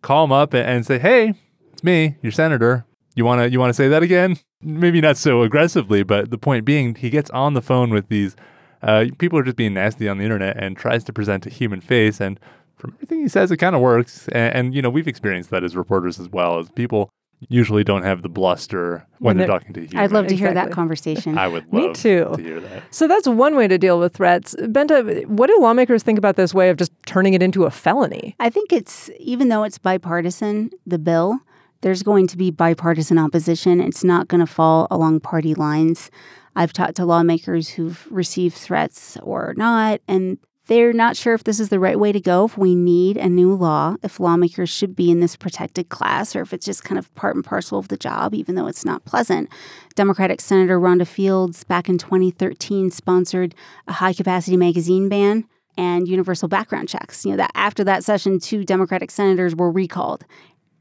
Call 0.00 0.24
them 0.24 0.32
up 0.32 0.54
and, 0.54 0.68
and 0.68 0.86
say, 0.86 1.00
"Hey, 1.00 1.34
it's 1.72 1.82
me, 1.82 2.16
your 2.22 2.32
senator. 2.32 2.86
You 3.16 3.24
wanna 3.24 3.48
you 3.48 3.58
wanna 3.58 3.74
say 3.74 3.88
that 3.88 4.04
again? 4.04 4.38
Maybe 4.62 5.00
not 5.00 5.16
so 5.16 5.42
aggressively, 5.42 6.04
but 6.04 6.30
the 6.30 6.38
point 6.38 6.64
being, 6.64 6.94
he 6.94 7.10
gets 7.10 7.28
on 7.30 7.54
the 7.54 7.62
phone 7.62 7.90
with 7.90 8.08
these 8.08 8.36
uh, 8.82 9.06
people 9.18 9.38
are 9.38 9.42
just 9.42 9.56
being 9.56 9.74
nasty 9.74 10.08
on 10.08 10.18
the 10.18 10.24
internet 10.24 10.56
and 10.56 10.76
tries 10.76 11.02
to 11.04 11.12
present 11.12 11.46
a 11.46 11.50
human 11.50 11.80
face 11.80 12.20
and 12.20 12.38
from 12.78 12.94
everything 12.94 13.20
he 13.20 13.28
says, 13.28 13.50
it 13.50 13.56
kind 13.58 13.74
of 13.74 13.82
works. 13.82 14.28
And, 14.28 14.54
and, 14.54 14.74
you 14.74 14.82
know, 14.82 14.90
we've 14.90 15.08
experienced 15.08 15.50
that 15.50 15.64
as 15.64 15.76
reporters 15.76 16.18
as 16.18 16.28
well. 16.28 16.58
As 16.58 16.68
people 16.70 17.10
usually 17.48 17.84
don't 17.84 18.02
have 18.02 18.22
the 18.22 18.28
bluster 18.28 19.06
when, 19.18 19.36
when 19.36 19.36
they're, 19.36 19.46
they're, 19.46 19.58
talking 19.58 19.72
to 19.74 19.82
you. 19.82 20.00
I'd 20.00 20.12
love 20.12 20.26
to 20.28 20.36
hear 20.36 20.52
that 20.52 20.70
conversation. 20.72 21.38
I 21.38 21.48
would 21.48 21.72
Me 21.72 21.92
too. 21.92 22.32
to 22.34 22.42
hear 22.42 22.60
that. 22.60 22.82
So 22.90 23.06
that's 23.06 23.28
one 23.28 23.54
way 23.54 23.68
to 23.68 23.78
deal 23.78 23.98
with 23.98 24.14
threats. 24.14 24.54
Bente, 24.56 25.26
what 25.26 25.48
do 25.48 25.58
lawmakers 25.60 26.02
think 26.02 26.18
about 26.18 26.36
this 26.36 26.52
way 26.52 26.70
of 26.70 26.76
just 26.76 26.92
turning 27.06 27.34
it 27.34 27.42
into 27.42 27.64
a 27.64 27.70
felony? 27.70 28.34
I 28.40 28.50
think 28.50 28.72
it's, 28.72 29.10
even 29.18 29.48
though 29.48 29.62
it's 29.62 29.78
bipartisan, 29.78 30.70
the 30.86 30.98
bill, 30.98 31.38
there's 31.80 32.02
going 32.02 32.26
to 32.28 32.36
be 32.36 32.50
bipartisan 32.50 33.18
opposition. 33.18 33.80
It's 33.80 34.02
not 34.02 34.26
going 34.26 34.40
to 34.40 34.52
fall 34.52 34.88
along 34.90 35.20
party 35.20 35.54
lines. 35.54 36.10
I've 36.56 36.72
talked 36.72 36.96
to 36.96 37.04
lawmakers 37.04 37.68
who've 37.68 38.04
received 38.10 38.56
threats 38.56 39.16
or 39.22 39.54
not, 39.56 40.00
and 40.08 40.38
they're 40.68 40.92
not 40.92 41.16
sure 41.16 41.34
if 41.34 41.44
this 41.44 41.58
is 41.58 41.70
the 41.70 41.80
right 41.80 41.98
way 41.98 42.12
to 42.12 42.20
go, 42.20 42.44
if 42.44 42.56
we 42.56 42.74
need 42.74 43.16
a 43.16 43.28
new 43.28 43.54
law, 43.54 43.96
if 44.02 44.20
lawmakers 44.20 44.68
should 44.68 44.94
be 44.94 45.10
in 45.10 45.20
this 45.20 45.34
protected 45.34 45.88
class, 45.88 46.36
or 46.36 46.42
if 46.42 46.52
it's 46.52 46.66
just 46.66 46.84
kind 46.84 46.98
of 46.98 47.12
part 47.14 47.34
and 47.34 47.44
parcel 47.44 47.78
of 47.78 47.88
the 47.88 47.96
job, 47.96 48.34
even 48.34 48.54
though 48.54 48.66
it's 48.66 48.84
not 48.84 49.04
pleasant. 49.04 49.48
Democratic 49.94 50.40
Senator 50.40 50.78
Rhonda 50.78 51.06
Fields 51.06 51.64
back 51.64 51.88
in 51.88 51.96
2013 51.96 52.90
sponsored 52.90 53.54
a 53.86 53.94
high 53.94 54.12
capacity 54.12 54.56
magazine 54.56 55.08
ban 55.08 55.48
and 55.78 56.06
universal 56.06 56.48
background 56.48 56.88
checks. 56.88 57.24
You 57.24 57.30
know, 57.30 57.38
that 57.38 57.52
after 57.54 57.82
that 57.84 58.04
session, 58.04 58.38
two 58.38 58.62
Democratic 58.62 59.10
senators 59.10 59.56
were 59.56 59.70
recalled. 59.70 60.24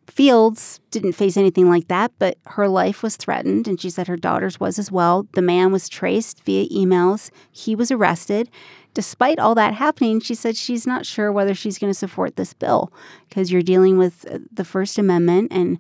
Fields 0.08 0.80
didn't 0.90 1.14
face 1.14 1.38
anything 1.38 1.70
like 1.70 1.90
that, 1.90 2.12
but 2.18 2.38
her 2.46 2.68
life 2.68 3.04
was 3.04 3.18
threatened, 3.18 3.68
and 3.68 3.80
she 3.80 3.90
said 3.90 4.08
her 4.08 4.18
daughter's 4.18 4.60
was 4.60 4.80
as 4.80 4.92
well. 4.92 5.28
The 5.34 5.42
man 5.42 5.72
was 5.72 5.90
traced 5.90 6.44
via 6.44 6.68
emails. 6.70 7.30
He 7.52 7.76
was 7.76 7.92
arrested 7.92 8.50
despite 8.98 9.38
all 9.38 9.54
that 9.54 9.76
happening, 9.76 10.20
she 10.20 10.34
said 10.34 10.58
she's 10.58 10.88
not 10.88 11.06
sure 11.06 11.32
whether 11.32 11.54
she's 11.54 11.78
going 11.78 11.92
to 11.92 11.98
support 11.98 12.36
this 12.36 12.56
bill 12.56 12.92
because 13.30 13.52
you're 13.52 13.62
dealing 13.62 14.00
with 14.00 14.26
uh, 14.28 14.40
the 14.52 14.66
First 14.66 14.98
Amendment 14.98 15.52
and 15.52 15.78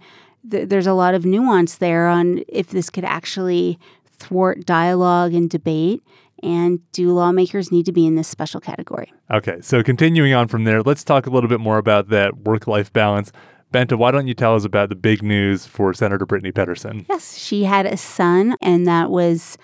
th- 0.48 0.69
there's 0.69 0.86
a 0.86 0.93
lot 0.93 1.15
of 1.15 1.25
nuance 1.25 1.77
there 1.77 2.07
on 2.07 2.43
if 2.48 2.67
this 2.67 2.91
could 2.91 3.03
actually 3.03 3.79
thwart 4.19 4.67
dialogue 4.67 5.34
and 5.34 5.50
debate. 5.50 6.03
And 6.43 6.79
do 6.91 7.12
lawmakers 7.12 7.72
need 7.72 7.88
to 7.88 7.91
be 7.91 8.05
in 8.05 8.13
this 8.13 8.27
special 8.27 8.62
category? 8.62 9.12
Okay, 9.31 9.62
so 9.62 9.81
continuing 9.81 10.36
on 10.36 10.48
from 10.48 10.65
there, 10.65 10.84
let's 10.84 11.03
talk 11.03 11.25
a 11.25 11.31
little 11.31 11.50
bit 11.50 11.60
more 11.60 11.79
about 11.79 12.10
that 12.10 12.38
work 12.41 12.67
life 12.67 12.93
balance. 12.93 13.31
Bente, 13.74 13.97
why 13.97 14.12
don't 14.12 14.27
you 14.27 14.33
tell 14.33 14.55
us 14.55 14.63
about 14.63 14.89
the 14.89 14.95
big 14.95 15.21
news 15.21 15.65
for 15.65 15.93
Senator 15.93 16.25
Brittany 16.25 16.51
Pettersen? 16.51 17.05
Yes, 17.09 17.38
she 17.38 17.65
had 17.65 17.86
a 17.86 17.97
son, 17.97 18.55
and 18.62 18.88
that 18.88 19.09
was 19.09 19.57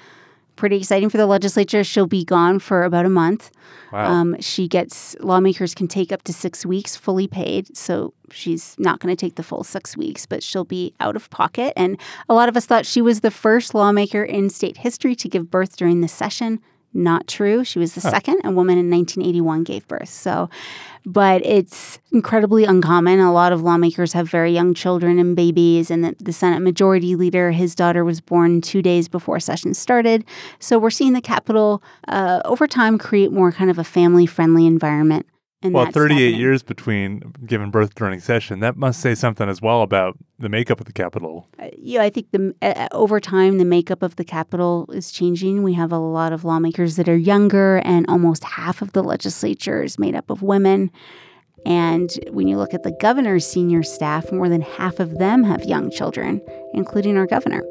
pretty 0.55 0.77
exciting 0.77 1.10
for 1.10 1.17
the 1.17 1.25
legislature. 1.25 1.83
She'll 1.83 2.07
be 2.07 2.24
gone 2.24 2.60
for 2.60 2.83
about 2.83 3.05
a 3.05 3.10
month. 3.10 3.51
Wow. 3.91 4.12
Um, 4.12 4.41
she 4.41 4.67
gets 4.67 5.15
lawmakers 5.19 5.74
can 5.74 5.88
take 5.88 6.12
up 6.12 6.24
to 6.24 6.33
six 6.33 6.65
weeks 6.65 6.95
fully 6.95 7.27
paid. 7.27 7.75
So 7.75 8.13
she's 8.31 8.75
not 8.77 9.00
going 9.00 9.15
to 9.15 9.19
take 9.19 9.36
the 9.36 9.43
full 9.43 9.63
six 9.63 9.98
weeks, 9.98 10.25
but 10.25 10.43
she'll 10.43 10.63
be 10.65 10.93
out 11.00 11.15
of 11.15 11.29
pocket. 11.29 11.74
And 11.75 12.00
a 12.29 12.33
lot 12.33 12.50
of 12.50 12.57
us 12.57 12.65
thought 12.65 12.86
she 12.86 13.01
was 13.01 13.22
the 13.22 13.31
first 13.31 13.74
lawmaker 13.74 14.24
in 14.24 14.50
state 14.50 14.77
history 14.77 15.15
to 15.15 15.29
give 15.29 15.50
birth 15.50 15.75
during 15.75 16.01
the 16.01 16.07
session. 16.07 16.60
Not 16.93 17.27
true. 17.27 17.63
She 17.63 17.79
was 17.79 17.93
the 17.93 18.01
second. 18.01 18.41
A 18.43 18.51
woman 18.51 18.77
in 18.77 18.89
1981 18.89 19.63
gave 19.63 19.88
birth. 19.88 20.09
So, 20.09 20.50
but 21.05 21.43
it's 21.45 22.00
incredibly 22.12 22.65
uncommon. 22.65 23.19
A 23.19 23.33
lot 23.33 23.51
of 23.51 23.62
lawmakers 23.62 24.13
have 24.13 24.29
very 24.29 24.51
young 24.51 24.73
children 24.73 25.17
and 25.17 25.35
babies, 25.35 25.89
and 25.89 26.03
the, 26.03 26.15
the 26.19 26.31
Senate 26.31 26.62
Majority 26.62 27.15
Leader, 27.15 27.51
his 27.51 27.73
daughter 27.73 28.05
was 28.05 28.21
born 28.21 28.62
two 28.62 28.81
days 28.81 29.07
before 29.07 29.39
session 29.39 29.73
started. 29.73 30.23
So 30.59 30.77
we're 30.77 30.91
seeing 30.91 31.13
the 31.13 31.21
Capitol 31.21 31.81
uh, 32.07 32.41
over 32.45 32.67
time 32.67 32.97
create 32.97 33.31
more 33.31 33.51
kind 33.51 33.71
of 33.71 33.79
a 33.79 33.83
family-friendly 33.83 34.65
environment. 34.65 35.25
And 35.63 35.74
Well, 35.74 35.86
38 35.89 36.12
happening. 36.25 36.39
years 36.39 36.62
between 36.62 37.34
giving 37.46 37.72
birth 37.72 37.96
during 37.96 38.20
session. 38.20 38.60
That 38.60 38.75
must 38.75 39.00
say 39.00 39.15
something 39.15 39.48
as 39.48 39.62
well 39.62 39.82
about 39.82 40.17
the 40.38 40.50
makeup 40.50 40.79
of 40.82 40.86
the 40.86 40.93
capital. 40.93 41.48
Uh, 41.58 41.70
yeah, 41.77 42.01
I 42.01 42.10
think 42.10 42.32
the 42.32 42.53
uh, 42.62 42.89
over 42.91 43.20
time 43.22 43.58
the 43.60 43.65
makeup 43.65 44.03
of 44.03 44.17
the 44.17 44.25
capital 44.25 44.89
is 44.91 45.12
changing. 45.12 45.63
We 45.63 45.74
have 45.74 45.91
a 45.93 45.98
lot 45.98 46.34
of 46.34 46.43
lawmakers 46.43 46.98
that 46.98 47.08
are 47.08 47.17
younger, 47.17 47.77
and 47.86 48.05
almost 48.10 48.43
half 48.43 48.82
of 48.82 48.91
the 48.91 49.01
legislature 49.03 49.82
is 49.82 49.98
made 49.98 50.15
up 50.15 50.29
of 50.29 50.41
women. 50.41 50.91
And 51.65 52.12
when 52.32 52.50
you 52.50 52.58
look 52.58 52.74
at 52.74 52.84
the 52.84 52.91
governor's 53.00 53.48
senior 53.48 53.84
staff, 53.84 54.34
more 54.34 54.50
than 54.50 54.62
half 54.62 55.00
of 55.00 55.17
them 55.17 55.46
have 55.46 55.63
young 55.63 55.89
children, 55.89 56.41
including 56.74 57.15
our 57.17 57.25
governor. 57.25 57.63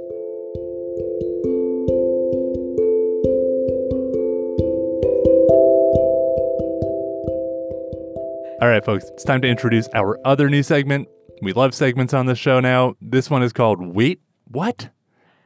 All 8.63 8.69
right, 8.69 8.85
folks, 8.85 9.07
it's 9.07 9.25
time 9.25 9.41
to 9.43 9.49
introduce 9.49 9.89
our 9.93 10.21
other 10.25 10.49
new 10.49 10.63
segment. 10.63 11.09
We 11.41 11.53
love 11.53 11.75
segments 11.75 12.15
on 12.15 12.27
the 12.27 12.37
show 12.37 12.61
now. 12.61 12.95
This 13.03 13.29
one 13.29 13.43
is 13.43 13.53
called 13.53 13.85
Wait, 13.85 14.21
What? 14.47 14.89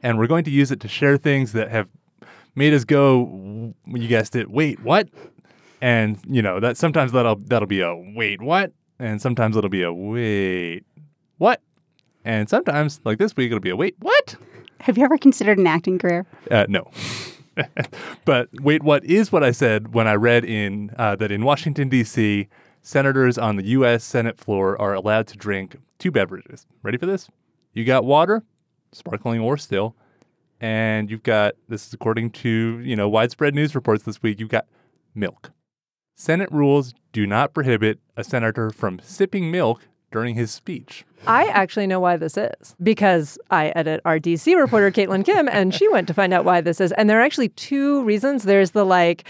And 0.03 0.19
we're 0.19 0.27
going 0.27 0.43
to 0.43 0.51
use 0.51 0.69
it 0.69 0.79
to 0.81 0.87
share 0.87 1.17
things 1.17 1.53
that 1.53 1.71
have 1.71 1.87
made 2.53 2.75
us 2.75 2.85
go, 2.85 3.73
you 3.87 4.07
guessed 4.07 4.35
it, 4.35 4.51
wait, 4.51 4.81
what? 4.81 5.09
And, 5.81 6.19
you 6.27 6.43
know, 6.43 6.59
that 6.59 6.77
sometimes 6.77 7.11
that'll 7.11 7.37
that'll 7.37 7.67
be 7.67 7.81
a 7.81 7.95
wait, 7.95 8.39
what? 8.39 8.71
And 8.99 9.19
sometimes 9.19 9.57
it'll 9.57 9.71
be 9.71 9.81
a 9.81 9.91
wait, 9.91 10.85
what? 11.39 11.59
And 12.23 12.47
sometimes, 12.47 13.01
like 13.03 13.17
this 13.17 13.35
week, 13.35 13.47
it'll 13.47 13.59
be 13.59 13.71
a 13.71 13.75
wait, 13.75 13.95
what? 13.97 14.35
Have 14.81 14.95
you 14.95 15.03
ever 15.03 15.17
considered 15.17 15.57
an 15.57 15.65
acting 15.65 15.97
career? 15.97 16.27
Uh, 16.51 16.67
no. 16.69 16.91
but 18.25 18.49
wait, 18.61 18.83
what 18.83 19.03
is 19.05 19.31
what 19.31 19.43
I 19.43 19.49
said 19.49 19.95
when 19.95 20.07
I 20.07 20.13
read 20.13 20.45
in 20.45 20.91
uh, 20.99 21.15
that 21.15 21.31
in 21.31 21.43
Washington, 21.43 21.89
D.C., 21.89 22.47
senators 22.87 23.37
on 23.37 23.57
the 23.57 23.65
U.S. 23.65 24.01
Senate 24.01 24.39
floor 24.39 24.79
are 24.79 24.93
allowed 24.93 25.27
to 25.27 25.37
drink 25.37 25.75
two 25.99 26.09
beverages. 26.09 26.65
Ready 26.81 26.97
for 26.97 27.05
this? 27.05 27.27
You 27.73 27.83
got 27.83 28.05
water, 28.05 28.43
sparkling 28.93 29.41
or 29.41 29.57
still, 29.57 29.93
and 30.61 31.11
you've 31.11 31.23
got, 31.23 31.55
this 31.67 31.85
is 31.85 31.93
according 31.93 32.31
to, 32.31 32.79
you 32.79 32.95
know, 32.95 33.09
widespread 33.09 33.53
news 33.53 33.75
reports 33.75 34.03
this 34.03 34.23
week, 34.23 34.39
you've 34.39 34.47
got 34.47 34.67
milk. 35.13 35.51
Senate 36.15 36.49
rules 36.49 36.93
do 37.11 37.27
not 37.27 37.53
prohibit 37.53 37.99
a 38.15 38.23
senator 38.23 38.71
from 38.71 38.99
sipping 39.03 39.51
milk 39.51 39.81
during 40.09 40.35
his 40.35 40.49
speech. 40.49 41.03
I 41.27 41.47
actually 41.47 41.87
know 41.87 41.99
why 41.99 42.15
this 42.15 42.37
is 42.37 42.73
because 42.81 43.37
I 43.51 43.67
edit 43.75 43.99
our 44.05 44.17
DC 44.17 44.55
reporter, 44.57 44.91
Caitlin 44.91 45.25
Kim, 45.25 45.49
and 45.49 45.75
she 45.75 45.89
went 45.89 46.07
to 46.07 46.13
find 46.13 46.33
out 46.33 46.45
why 46.45 46.61
this 46.61 46.79
is. 46.79 46.93
And 46.93 47.09
there 47.09 47.19
are 47.19 47.23
actually 47.23 47.49
two 47.49 48.01
reasons. 48.03 48.43
There's 48.43 48.71
the 48.71 48.85
like, 48.85 49.25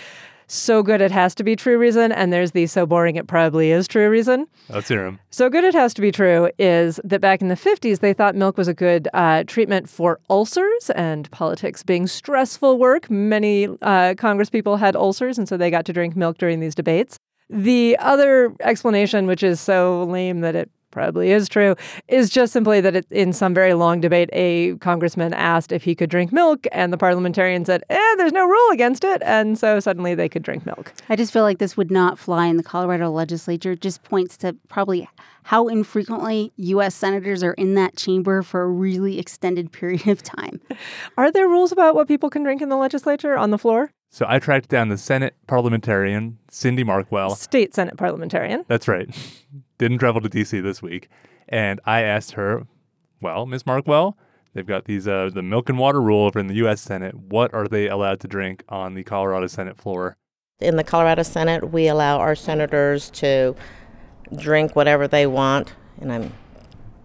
so 0.47 0.81
good 0.81 1.01
it 1.01 1.11
has 1.11 1.35
to 1.35 1.43
be 1.43 1.55
true 1.55 1.77
reason, 1.77 2.11
and 2.11 2.31
there's 2.31 2.51
the 2.51 2.67
so 2.67 2.85
boring 2.85 3.15
it 3.15 3.27
probably 3.27 3.71
is 3.71 3.87
true 3.87 4.09
reason. 4.09 4.47
Let's 4.69 4.87
hear 4.87 5.05
him. 5.05 5.19
So 5.29 5.49
good 5.49 5.63
it 5.63 5.73
has 5.73 5.93
to 5.95 6.01
be 6.01 6.11
true 6.11 6.49
is 6.57 6.99
that 7.03 7.21
back 7.21 7.41
in 7.41 7.49
the 7.49 7.55
50s, 7.55 7.99
they 7.99 8.13
thought 8.13 8.35
milk 8.35 8.57
was 8.57 8.67
a 8.67 8.73
good 8.73 9.07
uh, 9.13 9.43
treatment 9.45 9.89
for 9.89 10.19
ulcers 10.29 10.89
and 10.95 11.29
politics 11.31 11.83
being 11.83 12.07
stressful 12.07 12.77
work. 12.77 13.09
Many 13.09 13.67
uh, 13.81 14.15
Congress 14.17 14.49
people 14.49 14.77
had 14.77 14.95
ulcers, 14.95 15.37
and 15.37 15.47
so 15.47 15.57
they 15.57 15.69
got 15.69 15.85
to 15.85 15.93
drink 15.93 16.15
milk 16.15 16.37
during 16.37 16.59
these 16.59 16.75
debates. 16.75 17.17
The 17.49 17.97
other 17.99 18.53
explanation, 18.61 19.25
which 19.25 19.43
is 19.43 19.59
so 19.61 20.03
lame 20.03 20.41
that 20.41 20.55
it 20.55 20.69
probably 20.91 21.32
is 21.32 21.48
true, 21.50 21.75
is 22.08 22.29
just 22.29 22.53
simply 22.53 22.82
that 22.82 22.96
it, 22.96 23.06
in 23.12 23.34
some 23.34 23.53
very 23.53 23.74
long 23.74 24.01
debate, 24.01 24.29
a 24.34 24.75
congressman 24.77 25.34
asked 25.34 25.72
if 25.72 25.84
he 25.84 25.96
could 25.96 26.10
drink 26.10 26.32
milk, 26.32 26.65
and 26.72 26.91
the 26.91 26.98
parliamentarian 26.98 27.65
said, 27.65 27.84
eh, 27.89 28.15
there's 28.17 28.34
no 28.34 28.46
rule 28.46 28.72
against 28.72 29.03
it. 29.03 29.22
And 29.24 29.58
so 29.58 29.79
suddenly 29.79 30.15
they 30.15 30.29
could 30.29 30.44
drink 30.44 30.65
milk. 30.65 30.94
I 31.10 31.15
just 31.15 31.34
feel 31.34 31.44
like 31.44 31.60
this 31.60 31.77
would 31.77 31.91
not 31.91 32.17
fly 32.17 32.48
in 32.48 32.58
the 32.58 32.63
Colorado 32.63 33.12
legislature. 33.12 33.74
It 33.74 33.82
just 33.82 34.03
points 34.03 34.38
to 34.38 34.56
probably 34.70 35.08
how 35.44 35.67
infrequently 35.67 36.51
U.S. 36.58 36.94
senators 36.94 37.41
are 37.41 37.53
in 37.53 37.75
that 37.75 37.96
chamber 37.96 38.41
for 38.41 38.63
a 38.63 38.67
really 38.67 39.17
extended 39.17 39.72
period 39.72 40.08
of 40.08 40.22
time. 40.22 40.60
Are 41.17 41.32
there 41.32 41.48
rules 41.48 41.72
about 41.72 41.96
what 41.96 42.08
people 42.08 42.29
can 42.29 42.44
drink 42.44 42.62
in 42.62 42.70
the 42.70 42.77
legislature 42.77 43.38
on 43.38 43.51
the 43.51 43.58
floor? 43.58 43.91
So 44.09 44.25
I 44.27 44.39
tracked 44.39 44.69
down 44.69 44.89
the 44.89 44.97
Senate 44.97 45.35
parliamentarian, 45.47 46.39
Cindy 46.49 46.83
Markwell. 46.83 47.35
State 47.35 47.75
Senate 47.75 47.97
parliamentarian. 47.97 48.65
That's 48.67 48.87
right. 48.87 49.09
Didn't 49.77 49.99
travel 49.99 50.21
to 50.21 50.29
DC 50.29 50.63
this 50.63 50.81
week. 50.81 51.09
And 51.49 51.79
I 51.85 52.01
asked 52.01 52.31
her, 52.31 52.65
well, 53.21 53.45
Miss 53.45 53.63
Markwell, 53.63 54.13
they've 54.53 54.65
got 54.65 54.85
these 54.85 55.07
uh, 55.07 55.29
the 55.33 55.41
milk 55.41 55.69
and 55.69 55.77
water 55.77 56.01
rule 56.01 56.25
over 56.25 56.39
in 56.39 56.47
the 56.47 56.55
US 56.55 56.81
Senate. 56.81 57.15
What 57.15 57.53
are 57.53 57.67
they 57.67 57.87
allowed 57.87 58.19
to 58.21 58.27
drink 58.27 58.63
on 58.69 58.93
the 58.93 59.03
Colorado 59.03 59.47
Senate 59.47 59.77
floor? 59.77 60.17
In 60.59 60.75
the 60.75 60.83
Colorado 60.83 61.23
Senate, 61.23 61.71
we 61.71 61.87
allow 61.87 62.17
our 62.17 62.33
senators 62.35 63.11
to 63.11 63.55
drink 64.35 64.75
whatever 64.75 65.07
they 65.07 65.27
want, 65.27 65.73
and 66.01 66.11
I'm 66.11 66.33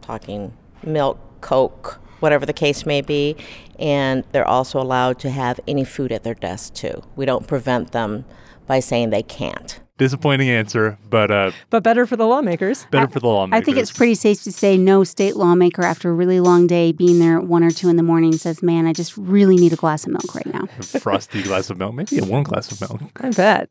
talking 0.00 0.56
milk, 0.82 1.20
Coke, 1.42 2.00
whatever 2.20 2.46
the 2.46 2.52
case 2.54 2.86
may 2.86 3.02
be, 3.02 3.36
and 3.78 4.24
they're 4.32 4.48
also 4.48 4.80
allowed 4.80 5.18
to 5.20 5.30
have 5.30 5.60
any 5.68 5.84
food 5.84 6.10
at 6.12 6.22
their 6.22 6.34
desk 6.34 6.72
too. 6.74 7.02
We 7.16 7.26
don't 7.26 7.46
prevent 7.46 7.92
them 7.92 8.24
by 8.66 8.80
saying 8.80 9.10
they 9.10 9.22
can't. 9.22 9.78
Disappointing 9.98 10.48
answer, 10.48 10.98
but 11.10 11.30
uh, 11.30 11.50
But 11.70 11.82
better 11.84 12.06
for 12.06 12.16
the 12.16 12.26
lawmakers. 12.26 12.86
better 12.90 13.06
for 13.08 13.20
the 13.20 13.26
lawmakers. 13.28 13.60
I 13.60 13.64
think 13.64 13.76
it's 13.76 13.92
pretty 13.92 14.14
safe 14.14 14.42
to 14.44 14.50
say 14.50 14.76
no 14.78 15.04
state 15.04 15.36
lawmaker 15.36 15.82
after 15.82 16.10
a 16.10 16.12
really 16.14 16.40
long 16.40 16.66
day 16.66 16.90
being 16.92 17.18
there 17.18 17.38
at 17.38 17.44
one 17.44 17.62
or 17.62 17.70
two 17.70 17.88
in 17.88 17.96
the 17.96 18.02
morning 18.02 18.32
says, 18.32 18.62
Man, 18.62 18.86
I 18.86 18.94
just 18.94 19.16
really 19.16 19.56
need 19.56 19.72
a 19.72 19.76
glass 19.76 20.04
of 20.06 20.12
milk 20.12 20.34
right 20.34 20.46
now. 20.46 20.64
A 20.78 20.82
frosty 21.00 21.42
glass 21.48 21.70
of 21.70 21.78
milk, 21.78 21.94
maybe 21.94 22.18
a 22.18 22.24
warm 22.24 22.42
glass 22.42 22.72
of 22.72 22.80
milk. 22.80 23.00
I 23.16 23.30
bet. 23.30 23.68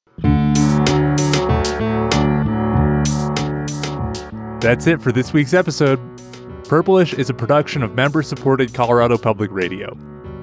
That's 4.62 4.86
it 4.86 5.02
for 5.02 5.12
this 5.12 5.34
week's 5.34 5.56
episode. 5.56 6.00
Purplish 6.72 7.14
is 7.14 7.30
a 7.30 7.34
production 7.34 7.84
of 7.84 7.96
member 7.96 8.24
supported 8.24 8.74
Colorado 8.74 9.18
Public 9.18 9.52
Radio. 9.52 9.94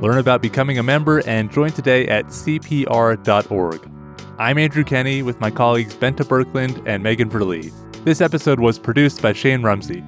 Learn 0.02 0.18
about 0.18 0.42
becoming 0.42 0.78
a 0.78 0.82
member 0.82 1.26
and 1.26 1.50
join 1.50 1.70
today 1.70 2.06
at 2.06 2.26
cpr.org. 2.26 3.90
I'm 4.38 4.58
Andrew 4.58 4.84
Kenney 4.84 5.22
with 5.22 5.40
my 5.40 5.50
colleagues 5.50 5.94
Bente 5.94 6.24
Birkeland 6.24 6.86
and 6.86 7.02
Megan 7.02 7.30
Verlee. 7.30 7.72
This 8.04 8.20
episode 8.20 8.60
was 8.60 8.78
produced 8.78 9.22
by 9.22 9.32
Shane 9.32 9.62
Rumsey. 9.62 10.02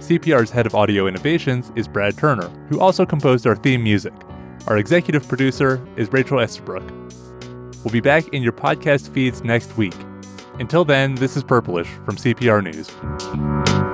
CPR's 0.00 0.50
head 0.50 0.64
of 0.64 0.74
audio 0.74 1.06
innovations 1.06 1.70
is 1.76 1.88
Brad 1.88 2.16
Turner, 2.16 2.48
who 2.70 2.80
also 2.80 3.04
composed 3.04 3.46
our 3.46 3.54
theme 3.54 3.82
music. 3.82 4.14
Our 4.68 4.78
executive 4.78 5.28
producer 5.28 5.86
is 5.98 6.10
Rachel 6.10 6.38
Estabrook. 6.38 6.90
We'll 7.84 7.92
be 7.92 8.00
back 8.00 8.26
in 8.28 8.42
your 8.42 8.52
podcast 8.52 9.10
feeds 9.12 9.44
next 9.44 9.76
week. 9.76 9.94
Until 10.58 10.86
then, 10.86 11.16
this 11.16 11.36
is 11.36 11.44
Purplish 11.44 11.88
from 12.06 12.16
CPR 12.16 12.64
News. 12.64 13.85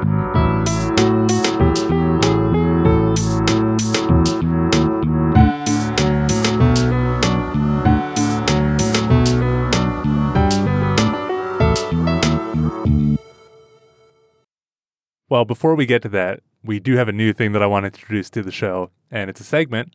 Well, 15.33 15.47
before 15.47 15.75
we 15.75 15.87
get 15.87 16.03
to 16.03 16.11
that, 16.11 16.41
we 16.63 16.79
do 16.79 16.97
have 16.97 17.09
a 17.09 17.13
new 17.13 17.33
thing 17.33 17.53
that 17.53 17.63
I 17.63 17.67
want 17.67 17.85
to 17.85 17.87
introduce 17.87 18.29
to 18.29 18.43
the 18.43 18.53
show, 18.53 18.91
and 19.11 19.31
it's 19.31 19.41
a 19.41 19.45
segment 19.45 19.95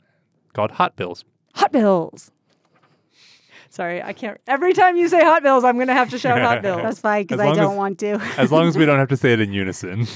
called 0.54 0.72
Hot 0.72 0.96
Bills. 0.96 1.26
Hot 1.54 1.72
Bills. 1.72 2.32
Sorry, 3.70 4.02
I 4.02 4.14
can't. 4.14 4.42
Every 4.48 4.74
time 4.74 4.98
you 4.98 5.08
say 5.08 5.24
Hot 5.24 5.44
Bills, 5.44 5.64
I'm 5.64 5.76
going 5.76 5.90
to 5.90 5.94
have 5.94 6.10
to 6.10 6.18
shout 6.18 6.42
Hot 6.42 6.62
Bills. 6.64 6.82
That's 6.82 7.00
fine 7.02 7.22
because 7.22 7.40
I 7.40 7.54
don't 7.54 7.74
as- 7.74 7.78
want 7.78 8.00
to. 8.00 8.14
As 8.36 8.52
long 8.52 8.68
as 8.68 8.76
we 8.76 8.86
don't 8.88 8.98
have 8.98 9.10
to 9.10 9.16
say 9.16 9.32
it 9.32 9.40
in 9.40 9.54
unison. 9.54 10.08